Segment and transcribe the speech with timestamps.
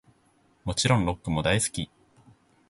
[0.63, 1.89] もちろんロックも大好き♡